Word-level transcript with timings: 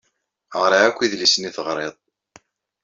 Ɣriɣ 0.61 0.81
akk 0.85 0.99
idlisen 1.05 1.47
i 1.49 1.51
teɣriḍ. 1.55 1.95